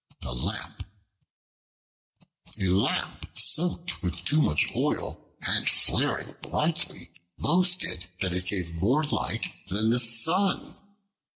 [0.23, 0.83] The Lamp
[2.57, 9.03] A LAMP, soaked with too much oil and flaring brightly, boasted that it gave more
[9.03, 10.75] light than the sun.